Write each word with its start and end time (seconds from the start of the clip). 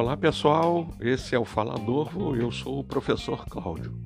Olá 0.00 0.16
pessoal, 0.16 0.88
esse 0.98 1.34
é 1.34 1.38
o 1.38 1.44
Falador, 1.44 2.10
eu 2.34 2.50
sou 2.50 2.78
o 2.78 2.84
professor 2.84 3.44
Cláudio. 3.44 4.00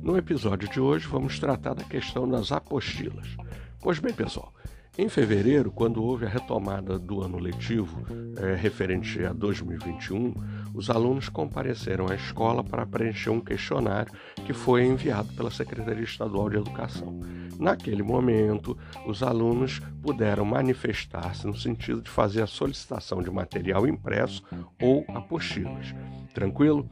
No 0.00 0.16
episódio 0.16 0.66
de 0.70 0.80
hoje 0.80 1.06
vamos 1.06 1.38
tratar 1.38 1.74
da 1.74 1.84
questão 1.84 2.26
das 2.26 2.50
apostilas. 2.50 3.36
Pois 3.78 3.98
bem, 3.98 4.14
pessoal, 4.14 4.50
em 4.96 5.06
fevereiro, 5.06 5.70
quando 5.70 6.02
houve 6.02 6.24
a 6.24 6.30
retomada 6.30 6.98
do 6.98 7.20
ano 7.20 7.38
letivo 7.38 8.06
é, 8.38 8.54
referente 8.54 9.22
a 9.22 9.34
2021, 9.34 10.32
os 10.72 10.88
alunos 10.88 11.28
compareceram 11.28 12.08
à 12.08 12.14
escola 12.14 12.64
para 12.64 12.86
preencher 12.86 13.28
um 13.28 13.40
questionário 13.40 14.14
que 14.46 14.54
foi 14.54 14.86
enviado 14.86 15.30
pela 15.34 15.50
Secretaria 15.50 16.04
Estadual 16.04 16.48
de 16.48 16.56
Educação. 16.56 17.20
Naquele 17.62 18.02
momento, 18.02 18.76
os 19.06 19.22
alunos 19.22 19.80
puderam 20.02 20.44
manifestar-se 20.44 21.46
no 21.46 21.56
sentido 21.56 22.02
de 22.02 22.10
fazer 22.10 22.42
a 22.42 22.46
solicitação 22.46 23.22
de 23.22 23.30
material 23.30 23.86
impresso 23.86 24.42
ou 24.80 25.04
apostilas. 25.14 25.94
Tranquilo? 26.34 26.90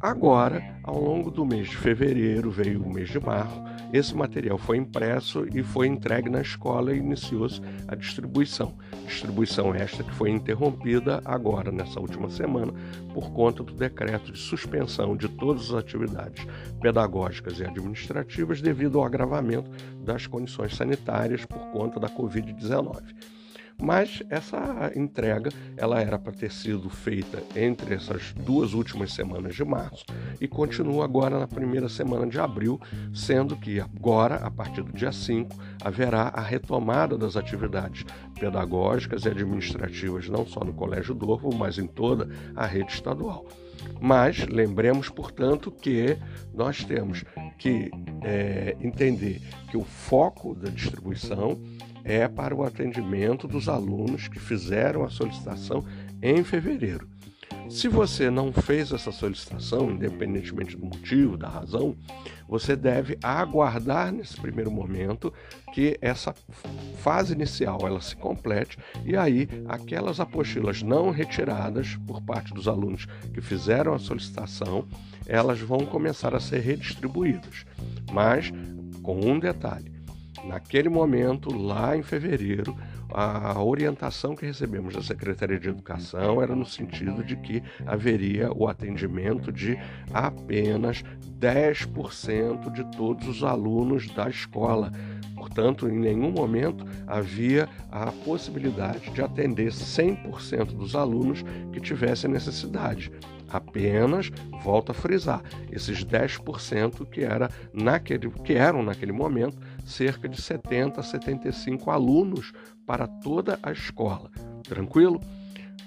Agora, 0.00 0.62
ao 0.82 0.98
longo 0.98 1.30
do 1.30 1.44
mês 1.44 1.68
de 1.68 1.76
fevereiro, 1.76 2.50
veio 2.50 2.82
o 2.82 2.92
mês 2.92 3.10
de 3.10 3.20
março, 3.20 3.62
esse 3.92 4.16
material 4.16 4.56
foi 4.56 4.76
impresso 4.76 5.44
e 5.52 5.62
foi 5.62 5.88
entregue 5.88 6.30
na 6.30 6.40
escola 6.40 6.94
e 6.94 6.98
iniciou-se 6.98 7.60
a 7.88 7.94
distribuição. 7.94 8.78
Distribuição 9.06 9.74
esta 9.74 10.04
que 10.04 10.14
foi 10.14 10.30
interrompida 10.30 11.20
agora, 11.24 11.72
nessa 11.72 11.98
última 11.98 12.30
semana, 12.30 12.72
por 13.12 13.32
conta 13.32 13.62
do 13.62 13.74
decreto 13.74 14.32
de 14.32 14.38
suspensão 14.38 15.16
de 15.16 15.28
todas 15.28 15.70
as 15.70 15.74
atividades 15.74 16.46
pedagógicas 16.80 17.58
e 17.58 17.64
administrativas 17.64 18.62
devido 18.62 18.98
ao 18.98 19.04
agravamento 19.04 19.70
das 20.04 20.26
condições 20.26 20.76
sanitárias 20.76 21.44
por 21.44 21.66
conta 21.72 21.98
da 21.98 22.08
Covid-19. 22.08 23.02
Mas 23.80 24.22
essa 24.28 24.92
entrega 24.94 25.50
ela 25.76 26.00
era 26.00 26.18
para 26.18 26.32
ter 26.32 26.52
sido 26.52 26.90
feita 26.90 27.42
entre 27.56 27.94
essas 27.94 28.32
duas 28.34 28.74
últimas 28.74 29.12
semanas 29.12 29.54
de 29.54 29.64
março 29.64 30.04
e 30.40 30.46
continua 30.46 31.04
agora 31.04 31.38
na 31.38 31.48
primeira 31.48 31.88
semana 31.88 32.26
de 32.26 32.38
abril, 32.38 32.78
sendo 33.14 33.56
que 33.56 33.80
agora, 33.80 34.36
a 34.36 34.50
partir 34.50 34.82
do 34.82 34.92
dia 34.92 35.12
5, 35.12 35.56
haverá 35.82 36.28
a 36.28 36.42
retomada 36.42 37.16
das 37.16 37.36
atividades 37.36 38.04
pedagógicas 38.38 39.24
e 39.24 39.28
administrativas 39.28 40.28
não 40.28 40.46
só 40.46 40.60
no 40.60 40.72
Colégio 40.72 41.14
Dorvo, 41.14 41.54
mas 41.54 41.78
em 41.78 41.86
toda 41.86 42.28
a 42.54 42.66
rede 42.66 42.92
estadual. 42.92 43.46
Mas 44.00 44.46
lembremos, 44.46 45.08
portanto, 45.08 45.70
que 45.70 46.16
nós 46.54 46.84
temos 46.84 47.24
que 47.58 47.90
é, 48.22 48.76
entender 48.80 49.40
que 49.70 49.76
o 49.76 49.84
foco 49.84 50.54
da 50.54 50.68
distribuição 50.68 51.60
é 52.04 52.26
para 52.26 52.54
o 52.54 52.64
atendimento 52.64 53.46
dos 53.46 53.68
alunos 53.68 54.26
que 54.26 54.38
fizeram 54.38 55.04
a 55.04 55.10
solicitação 55.10 55.84
em 56.20 56.42
fevereiro. 56.42 57.08
Se 57.68 57.86
você 57.86 58.30
não 58.30 58.52
fez 58.52 58.90
essa 58.90 59.12
solicitação, 59.12 59.92
independentemente 59.92 60.76
do 60.76 60.86
motivo, 60.86 61.36
da 61.36 61.48
razão, 61.48 61.96
você 62.48 62.74
deve 62.74 63.16
aguardar 63.22 64.12
nesse 64.12 64.36
primeiro 64.40 64.72
momento 64.72 65.32
que 65.72 65.96
essa 66.00 66.34
fase 66.96 67.32
inicial 67.32 67.78
ela 67.86 68.00
se 68.00 68.16
complete 68.16 68.76
e 69.04 69.16
aí 69.16 69.48
aquelas 69.68 70.18
apostilas 70.18 70.82
não 70.82 71.10
retiradas 71.10 71.96
por 72.08 72.20
parte 72.22 72.52
dos 72.52 72.66
alunos 72.66 73.06
que 73.32 73.40
fizeram 73.40 73.94
a 73.94 74.00
solicitação, 74.00 74.84
elas 75.24 75.60
vão 75.60 75.86
começar 75.86 76.34
a 76.34 76.40
ser 76.40 76.58
redistribuídas. 76.58 77.64
Mas 78.12 78.52
com 79.02 79.20
um 79.20 79.38
detalhe, 79.38 80.00
Naquele 80.44 80.88
momento, 80.88 81.54
lá 81.54 81.96
em 81.96 82.02
fevereiro, 82.02 82.74
a 83.12 83.62
orientação 83.62 84.34
que 84.34 84.46
recebemos 84.46 84.94
da 84.94 85.02
Secretaria 85.02 85.58
de 85.58 85.68
Educação 85.68 86.42
era 86.42 86.54
no 86.54 86.66
sentido 86.66 87.22
de 87.24 87.36
que 87.36 87.62
haveria 87.86 88.52
o 88.52 88.68
atendimento 88.68 89.52
de 89.52 89.78
apenas 90.12 91.02
10% 91.38 92.72
de 92.72 92.84
todos 92.96 93.26
os 93.28 93.42
alunos 93.42 94.08
da 94.08 94.28
escola. 94.28 94.92
Portanto, 95.34 95.88
em 95.88 95.98
nenhum 95.98 96.30
momento 96.30 96.84
havia 97.06 97.68
a 97.90 98.12
possibilidade 98.12 99.10
de 99.10 99.22
atender 99.22 99.72
100% 99.72 100.76
dos 100.76 100.94
alunos 100.94 101.42
que 101.72 101.80
tivessem 101.80 102.30
necessidade. 102.30 103.10
Apenas, 103.48 104.30
volto 104.62 104.92
a 104.92 104.94
frisar, 104.94 105.42
esses 105.72 106.04
10% 106.04 107.08
que, 107.08 107.22
era 107.22 107.50
naquele, 107.72 108.30
que 108.30 108.52
eram 108.52 108.82
naquele 108.82 109.12
momento 109.12 109.56
cerca 109.90 110.28
de 110.28 110.40
70 110.40 111.00
a 111.00 111.02
75 111.02 111.90
alunos 111.90 112.52
para 112.86 113.06
toda 113.06 113.58
a 113.62 113.72
escola. 113.72 114.30
Tranquilo? 114.62 115.20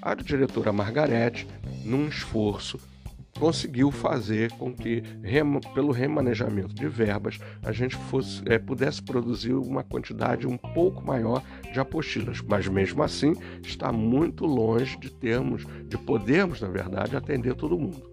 A 0.01 0.13
diretora 0.13 0.73
Margarete, 0.73 1.47
num 1.83 2.07
esforço 2.07 2.79
conseguiu 3.39 3.91
fazer 3.91 4.51
com 4.53 4.73
que, 4.73 5.03
pelo 5.73 5.91
remanejamento 5.91 6.73
de 6.73 6.87
verbas, 6.87 7.39
a 7.63 7.71
gente 7.71 7.95
fosse, 7.95 8.41
é, 8.45 8.59
pudesse 8.59 9.01
produzir 9.01 9.53
uma 9.53 9.83
quantidade 9.83 10.47
um 10.47 10.57
pouco 10.57 11.05
maior 11.05 11.43
de 11.71 11.79
apostilas. 11.79 12.41
Mas 12.41 12.67
mesmo 12.67 13.01
assim, 13.03 13.33
está 13.63 13.91
muito 13.91 14.45
longe 14.45 14.97
de 14.99 15.09
termos, 15.09 15.65
de 15.87 15.97
podermos, 15.97 16.61
na 16.61 16.67
verdade, 16.67 17.15
atender 17.15 17.55
todo 17.55 17.77
mundo. 17.77 18.11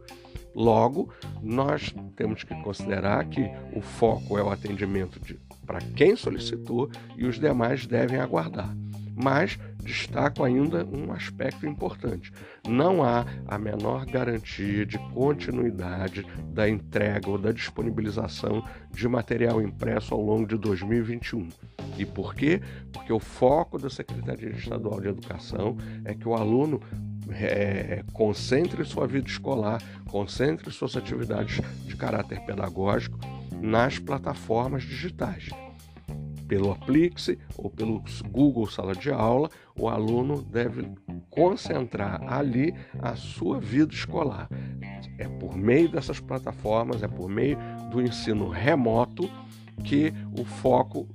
Logo, 0.55 1.11
nós 1.43 1.95
temos 2.17 2.43
que 2.43 2.55
considerar 2.63 3.25
que 3.27 3.49
o 3.73 3.81
foco 3.81 4.37
é 4.37 4.43
o 4.43 4.51
atendimento 4.51 5.21
para 5.71 5.79
quem 5.95 6.17
solicitou 6.17 6.91
e 7.17 7.25
os 7.25 7.39
demais 7.39 7.87
devem 7.87 8.19
aguardar. 8.19 8.77
Mas 9.15 9.57
destaco 9.85 10.43
ainda 10.43 10.85
um 10.85 11.13
aspecto 11.13 11.65
importante: 11.65 12.33
não 12.67 13.05
há 13.05 13.25
a 13.47 13.57
menor 13.57 14.05
garantia 14.05 14.85
de 14.85 14.99
continuidade 15.13 16.27
da 16.53 16.69
entrega 16.69 17.31
ou 17.31 17.39
da 17.39 17.53
disponibilização 17.53 18.65
de 18.91 19.07
material 19.07 19.63
impresso 19.63 20.13
ao 20.13 20.21
longo 20.21 20.45
de 20.45 20.57
2021. 20.57 21.49
E 21.97 22.05
por 22.05 22.35
quê? 22.35 22.61
Porque 22.93 23.13
o 23.13 23.21
foco 23.21 23.79
da 23.79 23.89
Secretaria 23.89 24.51
Estadual 24.51 25.01
de 25.01 25.07
Educação 25.07 25.77
é 26.05 26.15
que 26.15 26.27
o 26.27 26.35
aluno 26.35 26.81
é, 27.31 28.03
concentre 28.13 28.85
sua 28.85 29.07
vida 29.07 29.29
escolar, 29.29 29.81
concentre 30.09 30.69
suas 30.73 30.97
atividades 30.97 31.61
de 31.87 31.95
caráter 31.95 32.41
pedagógico 32.41 33.21
nas 33.61 33.99
plataformas 33.99 34.83
digitais 34.83 35.51
pelo 36.51 36.73
Aplix 36.73 37.31
ou 37.57 37.71
pelo 37.71 38.03
Google 38.29 38.69
Sala 38.69 38.93
de 38.93 39.09
Aula, 39.09 39.49
o 39.79 39.89
aluno 39.89 40.43
deve 40.43 40.91
concentrar 41.31 42.21
ali 42.27 42.75
a 42.99 43.15
sua 43.15 43.61
vida 43.61 43.95
escolar. 43.95 44.49
É 45.17 45.29
por 45.29 45.57
meio 45.57 45.89
dessas 45.89 46.19
plataformas, 46.19 47.05
é 47.05 47.09
por 47.09 47.29
meio 47.29 47.57
do 47.93 48.03
ensino 48.03 48.49
remoto 48.49 49.31
que 49.85 50.13
o 50.37 50.45
foco 50.45 51.07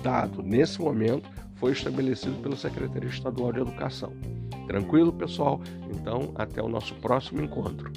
dado 0.00 0.44
nesse 0.44 0.80
momento 0.80 1.28
foi 1.56 1.72
estabelecido 1.72 2.40
pela 2.40 2.54
Secretaria 2.54 3.10
Estadual 3.10 3.52
de 3.52 3.60
Educação. 3.60 4.12
Tranquilo, 4.68 5.12
pessoal? 5.12 5.60
Então, 5.90 6.32
até 6.36 6.62
o 6.62 6.68
nosso 6.68 6.94
próximo 6.96 7.42
encontro. 7.42 7.90